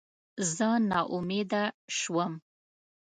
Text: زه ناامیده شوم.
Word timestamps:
زه 0.53 0.69
ناامیده 0.91 1.63
شوم. 1.97 2.31